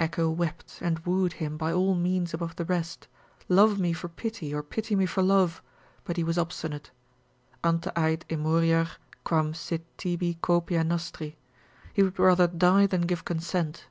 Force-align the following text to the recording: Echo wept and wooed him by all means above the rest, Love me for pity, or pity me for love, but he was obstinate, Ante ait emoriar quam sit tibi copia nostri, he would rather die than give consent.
Echo 0.00 0.28
wept 0.28 0.78
and 0.80 0.98
wooed 1.06 1.34
him 1.34 1.56
by 1.56 1.72
all 1.72 1.94
means 1.94 2.34
above 2.34 2.56
the 2.56 2.64
rest, 2.64 3.06
Love 3.48 3.78
me 3.78 3.92
for 3.92 4.08
pity, 4.08 4.52
or 4.52 4.64
pity 4.64 4.96
me 4.96 5.06
for 5.06 5.22
love, 5.22 5.62
but 6.02 6.16
he 6.16 6.24
was 6.24 6.36
obstinate, 6.36 6.90
Ante 7.62 7.88
ait 7.96 8.24
emoriar 8.28 8.90
quam 9.22 9.54
sit 9.54 9.84
tibi 9.96 10.34
copia 10.42 10.82
nostri, 10.82 11.36
he 11.94 12.02
would 12.02 12.18
rather 12.18 12.48
die 12.48 12.84
than 12.88 13.02
give 13.02 13.24
consent. 13.24 13.86